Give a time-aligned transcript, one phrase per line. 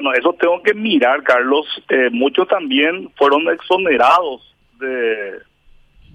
[0.00, 1.66] Bueno, eso tengo que mirar, Carlos.
[1.90, 4.40] Eh, muchos también fueron exonerados
[4.78, 5.40] de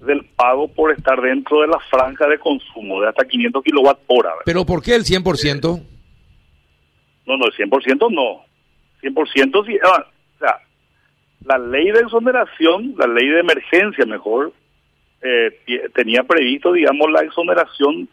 [0.04, 4.30] del pago por estar dentro de la franja de consumo de hasta 500 kilowatt hora.
[4.44, 5.82] ¿Pero por qué el 100%?
[7.26, 8.44] No, no, el 100% no.
[9.02, 9.78] 100% sí.
[9.82, 10.58] Ah, o sea,
[11.44, 14.52] la ley de exoneración, la ley de emergencia mejor,
[15.22, 15.60] eh,
[15.94, 18.08] tenía previsto, digamos, la exoneración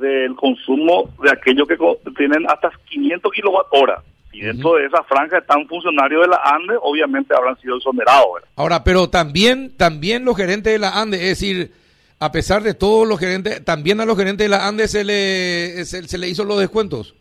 [0.00, 1.78] del consumo de aquellos que
[2.16, 4.02] tienen hasta 500 kilowatt hora.
[4.36, 8.42] Y dentro de esa franja están funcionarios de la ANDE, obviamente habrán sido exonerados.
[8.54, 11.72] Ahora, pero también, también los gerentes de la ANDE, es decir,
[12.20, 15.82] a pesar de todos los gerentes, también a los gerentes de la ANDE se le,
[15.86, 17.14] se, le hizo los descuentos.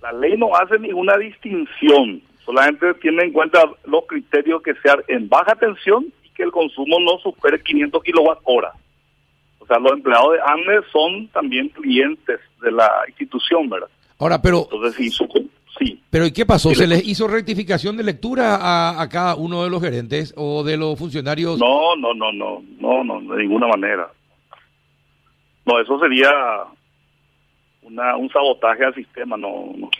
[0.00, 5.28] La ley no hace ninguna distinción, solamente tiene en cuenta los criterios que sean en
[5.28, 8.74] baja tensión y que el consumo no supere 500 kilowatt hora.
[9.58, 13.88] O sea, los empleados de ANDE son también clientes de la institución, ¿verdad?
[14.18, 14.68] Ahora, pero...
[14.70, 15.16] Entonces,
[15.78, 16.02] sí.
[16.10, 16.74] Pero ¿y qué pasó?
[16.74, 20.98] ¿Se les hizo rectificación de lectura a, cada uno de los gerentes o de los
[20.98, 21.58] funcionarios?
[21.58, 24.10] No, no, no, no, no, no, de ninguna manera.
[25.66, 26.30] No, eso sería
[27.82, 29.90] una, un sabotaje al sistema, no, no,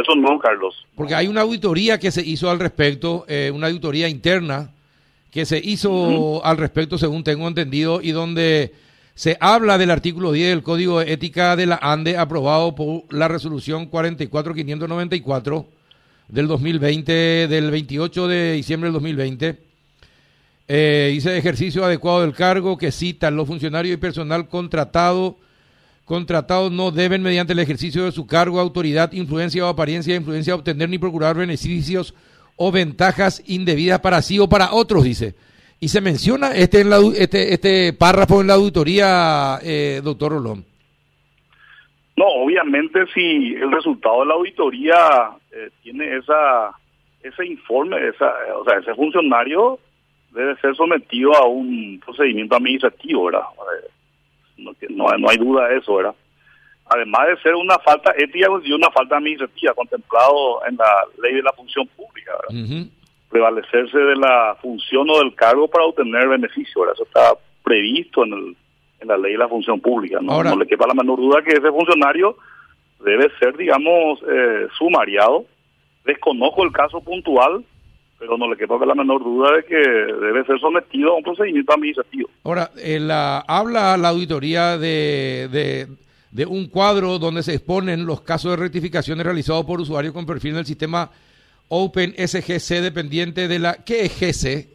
[0.00, 0.86] eso no, Carlos.
[0.94, 4.70] Porque hay una auditoría que se hizo al respecto, eh, una auditoría interna
[5.30, 8.72] que se hizo al respecto, según tengo entendido, y donde
[9.18, 13.26] se habla del artículo 10 del Código de Ética de la ANDE aprobado por la
[13.26, 15.66] resolución 44594
[16.28, 19.58] del 2020, del 28 de diciembre del 2020.
[20.68, 25.36] Eh, dice ejercicio adecuado del cargo que cita los funcionarios y personal contratado
[26.04, 30.54] contratados no deben mediante el ejercicio de su cargo, autoridad, influencia o apariencia de influencia
[30.54, 32.14] obtener ni procurar beneficios
[32.54, 35.34] o ventajas indebidas para sí o para otros, dice.
[35.80, 40.64] Y se menciona este, en la, este, este párrafo en la auditoría, eh, doctor Rolón.
[42.16, 46.72] No, obviamente si el resultado de la auditoría eh, tiene esa
[47.22, 49.78] ese informe, esa, o sea, ese funcionario
[50.30, 53.42] debe ser sometido a un procedimiento administrativo, ¿verdad?
[53.42, 53.90] Eh,
[54.58, 56.14] no, no, no hay duda de eso, ¿verdad?
[56.86, 61.42] Además de ser una falta ética y una falta administrativa contemplado en la ley de
[61.42, 62.86] la función pública, ¿verdad?
[63.38, 66.92] Prevalecerse de la función o del cargo para obtener beneficio.
[66.92, 68.56] Eso está previsto en, el,
[69.00, 70.18] en la ley de la función pública.
[70.20, 70.42] ¿no?
[70.42, 72.36] no le quepa la menor duda que ese funcionario
[73.04, 75.44] debe ser, digamos, eh, sumariado.
[76.04, 77.64] Desconozco el caso puntual,
[78.18, 81.72] pero no le quepa la menor duda de que debe ser sometido a un procedimiento
[81.72, 82.28] administrativo.
[82.42, 85.86] Ahora, la, habla la auditoría de, de,
[86.32, 90.52] de, un cuadro donde se exponen los casos de rectificaciones realizados por usuarios con perfil
[90.52, 91.10] en el sistema
[91.68, 93.74] Open SGC dependiente de la...
[93.84, 94.68] ¿Qué es GC?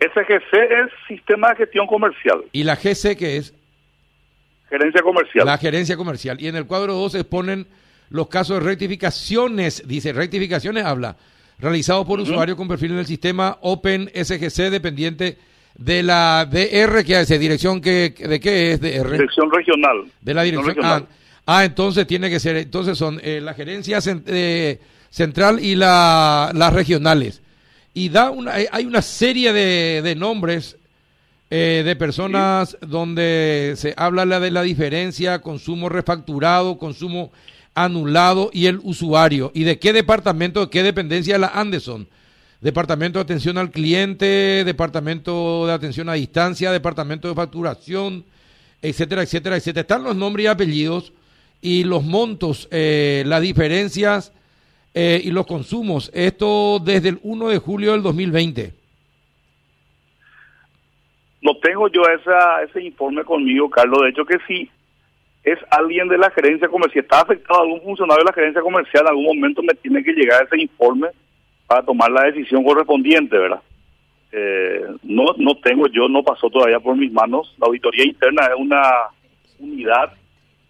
[0.00, 2.44] SGC es Sistema de Gestión Comercial.
[2.52, 3.54] ¿Y la GC qué es?
[4.68, 5.46] Gerencia Comercial.
[5.46, 6.40] La Gerencia Comercial.
[6.40, 7.66] Y en el cuadro 2 se exponen
[8.10, 11.16] los casos de rectificaciones, dice rectificaciones, habla,
[11.58, 15.38] realizados por usuarios con perfil en el sistema Open SGC dependiente
[15.76, 19.10] de la DR, que hace dirección que de qué es DR?
[19.10, 20.04] Dirección regional.
[20.20, 20.76] De la dirección.
[20.82, 21.02] Ah,
[21.46, 24.80] ah, entonces tiene que ser, entonces son eh, las gerencias eh,
[25.14, 27.40] central y la, las regionales.
[27.94, 30.76] Y da una, hay una serie de, de nombres
[31.50, 37.30] eh, de personas donde se habla de la diferencia, consumo refacturado, consumo
[37.76, 39.52] anulado y el usuario.
[39.54, 42.08] ¿Y de qué departamento, de qué dependencia la Anderson?
[42.60, 48.24] Departamento de atención al cliente, departamento de atención a distancia, departamento de facturación,
[48.82, 49.82] etcétera, etcétera, etcétera.
[49.82, 51.12] Están los nombres y apellidos
[51.62, 54.32] y los montos, eh, las diferencias
[54.94, 56.10] eh, y los consumos.
[56.14, 58.72] Esto desde el 1 de julio del 2020.
[61.42, 64.02] No tengo yo esa, ese informe conmigo, Carlos.
[64.02, 64.70] De hecho que si
[65.42, 69.08] es alguien de la gerencia comercial, está afectado algún funcionario de la gerencia comercial, en
[69.10, 71.08] algún momento me tiene que llegar ese informe
[71.66, 73.60] para tomar la decisión correspondiente, ¿verdad?
[74.32, 77.54] Eh, no, no tengo yo, no pasó todavía por mis manos.
[77.58, 78.80] La auditoría interna es una
[79.58, 80.14] unidad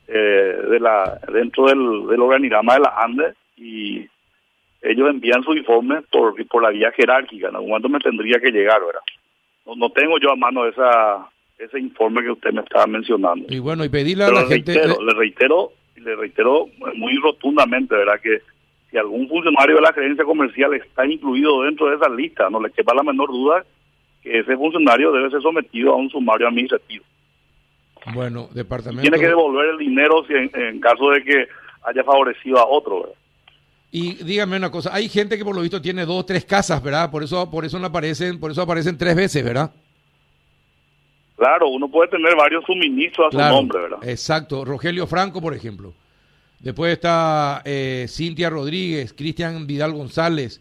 [0.08, 4.06] eh, de la dentro del, del organigrama de la ANDE y
[4.84, 8.50] ellos envían su informe por, por la vía jerárquica, en algún momento me tendría que
[8.50, 9.00] llegar, ¿verdad?
[9.76, 11.28] No, tengo yo a mano esa
[11.58, 13.46] ese informe que usted me estaba mencionando.
[13.48, 14.74] Y bueno, y pedirle a la gente...
[14.74, 16.66] Le reitero, le reitero
[16.96, 18.20] muy rotundamente, ¿verdad?
[18.20, 18.42] Que
[18.90, 22.72] si algún funcionario de la gerencia comercial está incluido dentro de esa lista, no le
[22.72, 23.64] quepa la menor duda
[24.22, 27.04] que ese funcionario debe ser sometido a un sumario administrativo.
[28.12, 29.02] Bueno, departamento...
[29.02, 31.46] tiene que devolver el dinero si en, en caso de que
[31.84, 33.16] haya favorecido a otro, ¿verdad?
[33.96, 36.82] Y dígame una cosa, hay gente que por lo visto tiene dos o tres casas,
[36.82, 37.12] ¿verdad?
[37.12, 39.70] Por eso, por eso no aparecen, por eso aparecen tres veces, ¿verdad?
[41.36, 43.98] Claro, uno puede tener varios suministros a su nombre, ¿verdad?
[44.02, 44.64] Exacto.
[44.64, 45.94] Rogelio Franco, por ejemplo.
[46.58, 50.60] Después está eh, Cintia Rodríguez, Cristian Vidal González,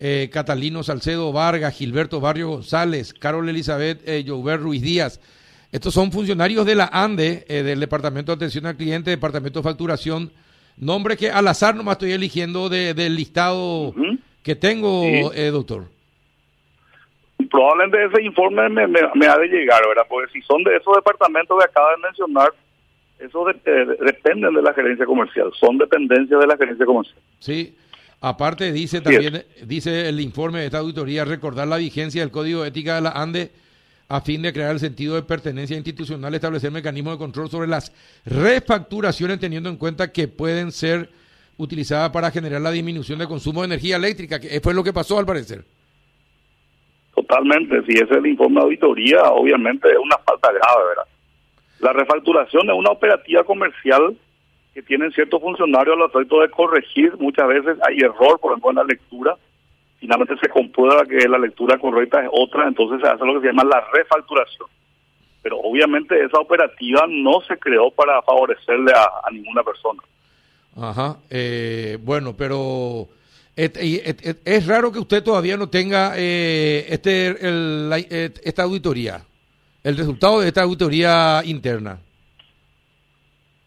[0.00, 4.24] eh, Catalino Salcedo Vargas, Gilberto Barrio González, Carol Elizabeth eh,
[4.56, 5.20] Ruiz Díaz.
[5.72, 9.64] Estos son funcionarios de la ANDE, eh, del Departamento de Atención al Cliente, Departamento de
[9.64, 10.32] Facturación,
[10.76, 13.94] nombres que al azar nomás estoy eligiendo del listado
[14.42, 15.84] que tengo, eh, doctor.
[17.50, 20.04] Probablemente ese informe me, me, ha de llegar, ¿verdad?
[20.08, 22.52] Porque si son de esos departamentos que acaba de mencionar,
[23.18, 27.18] eso dependen de la gerencia comercial, son dependencias de la gerencia comercial.
[27.38, 27.76] Sí,
[28.20, 32.68] aparte dice también, dice el informe de esta auditoría, recordar la vigencia del Código de
[32.68, 33.50] Ética de la ANDE
[34.12, 37.94] a fin de crear el sentido de pertenencia institucional, establecer mecanismos de control sobre las
[38.26, 41.08] refacturaciones teniendo en cuenta que pueden ser
[41.56, 45.18] utilizadas para generar la disminución de consumo de energía eléctrica, que fue lo que pasó
[45.18, 45.64] al parecer.
[47.14, 51.06] Totalmente, si ese es el informe de auditoría, obviamente es una falta grave, ¿verdad?
[51.80, 54.14] La refacturación es una operativa comercial
[54.74, 58.84] que tienen ciertos funcionarios al efecto de corregir, muchas veces hay error, por ejemplo, la
[58.84, 59.38] lectura,
[60.02, 63.46] finalmente se comprueba que la lectura correcta es otra, entonces se hace lo que se
[63.46, 64.68] llama la refacturación.
[65.40, 70.02] Pero obviamente esa operativa no se creó para favorecerle a, ninguna persona.
[70.76, 73.06] Ajá, eh, bueno, pero
[73.54, 77.92] es, raro que usted todavía no tenga eh, este el,
[78.44, 79.20] esta auditoría,
[79.84, 82.00] el resultado de esta auditoría interna.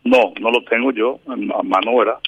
[0.03, 2.19] No, no lo tengo yo a mano, ¿verdad?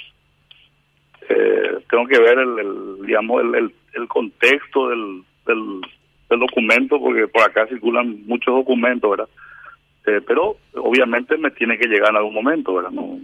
[1.87, 7.65] Eh, tengo que ver el, digamos el, el, contexto del, del, documento porque por acá
[7.67, 9.29] circulan muchos documentos verdad
[10.05, 13.19] eh, pero obviamente me tiene que llegar en algún momento verdad no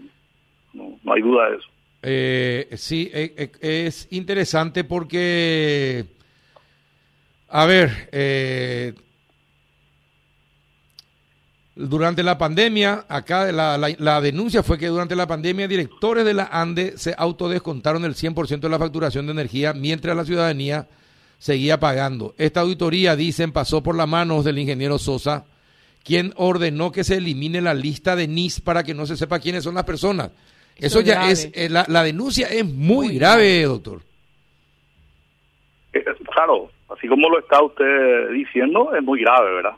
[0.74, 1.68] no, hay duda de eso.
[2.02, 6.06] Eh, sí es interesante porque
[7.50, 8.94] a ver eh,
[11.76, 16.50] durante la pandemia, acá la, la, denuncia fue que durante la pandemia directores de la
[16.52, 20.88] ANDE se autodescontaron el 100% de la facturación de energía mientras la ciudadanía
[21.40, 22.36] seguía pagando.
[22.38, 25.46] Esta auditoría, dicen, pasó por las manos del ingeniero Sosa,
[26.04, 29.64] quien ordenó que se elimine la lista de NIS para que no se sepa quiénes
[29.64, 30.32] son las personas.
[30.78, 34.02] Eso, ya es, eh, la, la, denuncia es muy, grave, doctor.
[35.94, 36.04] Eh,
[36.34, 39.76] claro, así como lo está usted diciendo, es muy grave, ¿verdad?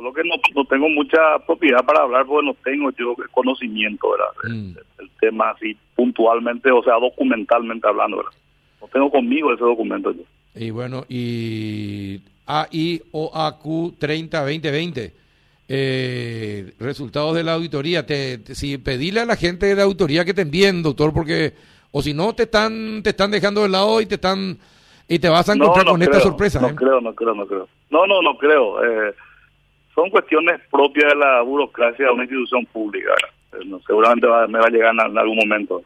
[0.00, 4.56] Solo que no, no tengo mucha propiedad para hablar porque no tengo yo conocimiento, ¿verdad?
[4.56, 4.72] Mm.
[4.98, 8.32] El, tema así puntualmente, o sea, documentalmente hablando, ¿verdad?
[8.80, 10.22] No tengo conmigo ese documento yo.
[10.54, 15.14] Y bueno, y AIOAQ 30 2020,
[15.68, 18.06] eh, resultados de la auditoría.
[18.06, 21.52] Te, si pedirle a la gente de auditoría que te envíen, doctor, porque
[21.90, 24.56] o si no te están te están dejando de lado y te están
[25.06, 26.58] y te vas a encontrar con esta sorpresa.
[26.58, 26.74] No ¿eh?
[26.74, 27.68] creo, no creo, no creo.
[27.90, 28.82] No, no, no creo.
[28.82, 29.14] Eh,
[30.00, 33.12] son cuestiones propias de la burocracia de una institución pública.
[33.86, 35.82] Seguramente me va a llegar en algún momento.